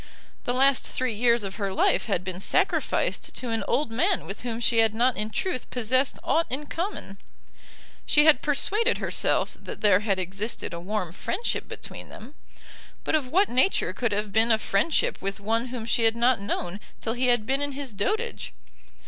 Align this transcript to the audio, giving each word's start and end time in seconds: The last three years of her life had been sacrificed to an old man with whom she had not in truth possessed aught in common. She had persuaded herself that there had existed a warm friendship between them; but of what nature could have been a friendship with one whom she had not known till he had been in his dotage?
The 0.45 0.53
last 0.55 0.87
three 0.87 1.13
years 1.13 1.43
of 1.43 1.57
her 1.57 1.71
life 1.71 2.07
had 2.07 2.23
been 2.23 2.39
sacrificed 2.39 3.35
to 3.35 3.49
an 3.51 3.63
old 3.67 3.91
man 3.91 4.25
with 4.25 4.41
whom 4.41 4.59
she 4.59 4.79
had 4.79 4.95
not 4.95 5.15
in 5.15 5.29
truth 5.29 5.69
possessed 5.69 6.17
aught 6.23 6.47
in 6.49 6.65
common. 6.65 7.19
She 8.07 8.25
had 8.25 8.41
persuaded 8.41 8.97
herself 8.97 9.55
that 9.61 9.81
there 9.81 9.99
had 9.99 10.17
existed 10.17 10.73
a 10.73 10.79
warm 10.79 11.11
friendship 11.11 11.67
between 11.67 12.09
them; 12.09 12.33
but 13.03 13.13
of 13.13 13.27
what 13.29 13.47
nature 13.47 13.93
could 13.93 14.11
have 14.11 14.33
been 14.33 14.51
a 14.51 14.57
friendship 14.57 15.21
with 15.21 15.39
one 15.39 15.67
whom 15.67 15.85
she 15.85 16.01
had 16.05 16.15
not 16.15 16.41
known 16.41 16.79
till 16.99 17.13
he 17.13 17.27
had 17.27 17.45
been 17.45 17.61
in 17.61 17.73
his 17.73 17.93
dotage? 17.93 18.53